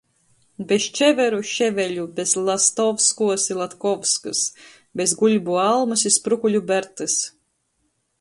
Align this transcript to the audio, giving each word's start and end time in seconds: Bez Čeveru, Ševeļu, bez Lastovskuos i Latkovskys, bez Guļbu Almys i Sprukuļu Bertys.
Bez 0.69 0.85
Čeveru, 0.99 1.41
Ševeļu, 1.49 2.05
bez 2.19 2.31
Lastovskuos 2.47 3.45
i 3.55 3.57
Latkovskys, 3.59 4.41
bez 5.03 5.13
Guļbu 5.21 5.59
Almys 5.65 6.07
i 6.11 6.13
Sprukuļu 6.17 6.63
Bertys. 6.73 7.19